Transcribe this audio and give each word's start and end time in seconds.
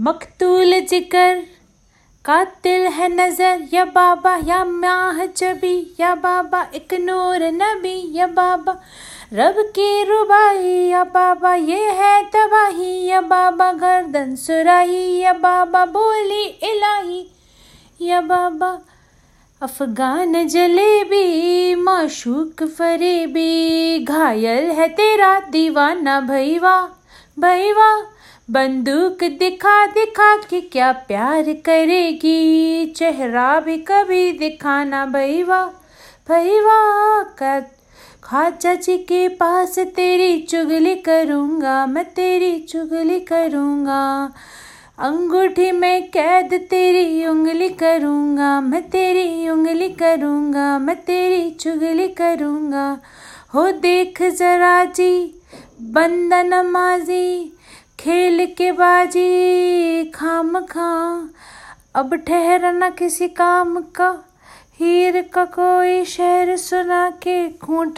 मकतूल 0.00 0.80
जिकर 0.80 1.42
कातिल 2.24 2.86
है 2.86 3.08
नज़र, 3.08 3.68
या 3.72 3.84
बाबा, 3.84 4.36
या 4.36 4.64
म्याह 4.64 5.24
जबी, 5.24 5.96
या 6.00 6.14
बाबा, 6.14 6.66
एक 6.74 6.94
नूर 6.94 7.42
नबी, 7.42 8.18
या 8.18 8.26
बाबा, 8.26 8.76
रब 9.32 9.54
की 9.58 10.04
रुबाई, 10.04 10.68
या 10.68 11.04
बाबा, 11.04 11.54
ये 11.54 11.90
है 11.90 12.22
तबाही, 12.22 13.06
या 13.06 13.20
बाबा, 13.20 13.72
गर्दन 13.72 14.36
सुराही, 14.36 15.18
या 15.18 15.32
बाबा, 15.32 15.84
बोली 15.84 16.44
इलाही, 16.44 17.26
या 18.00 18.20
बाबा, 18.20 18.78
अफगान 19.62 20.48
जलेबी, 20.48 21.74
माशूक 21.74 22.62
फरेबी, 22.62 24.04
घायल 24.04 24.70
है 24.70 24.88
तेरा 24.88 25.40
दीवाना 25.40 26.20
भैवा 26.20 26.88
भैवा 27.38 28.06
बंदूक 28.50 29.22
दिखा 29.38 29.86
दिखा 29.86 30.36
के 30.36 30.60
क्या 30.60 30.92
प्यार 30.92 31.52
करेगी? 31.64 32.86
चेहरा 32.86 33.60
भी 33.60 33.76
कभी 33.78 34.32
दिखाना 34.32 35.04
भैया 35.06 35.64
भैया 36.28 37.22
कर। 37.38 37.60
खाचा 38.24 38.74
जी 38.74 38.96
के 38.98 39.28
पास 39.28 39.78
तेरी 39.78 40.40
चुगली 40.42 40.94
करूँगा, 40.94 41.86
मैं 41.86 42.04
तेरी 42.04 42.58
चुगली 42.60 43.20
करूँगा। 43.20 44.32
अंगूठी 44.98 45.70
में 45.72 46.08
कैद 46.08 46.54
तेरी 46.70 47.26
उंगली 47.26 47.68
करूँगा, 47.68 48.60
मैं 48.60 48.82
तेरी 48.90 49.48
उंगली 49.48 49.88
करूँगा, 49.88 50.78
मैं 50.78 50.96
तेरी 50.96 51.50
चुगली 51.50 52.08
करूँगा। 52.08 53.00
हो 53.54 53.70
देख 53.70 54.22
जरा 54.22 54.84
जी 54.84 55.40
बंदा 55.82 56.42
नमाजी 56.42 57.56
खेल 58.00 58.46
के 58.46 58.72
बाजी, 58.72 60.04
खाम 60.04 60.60
खा। 60.60 61.28
अब 61.94 62.14
ठहरना 62.14 62.90
किसी 62.90 63.28
काम 63.28 63.80
का, 63.80 64.24
हीर 64.80 65.22
का 65.22 65.44
कोई 65.44 66.04
शहर 66.04 66.56
सुना 66.56 67.10
के, 67.10 67.48
खूंट 67.48 67.88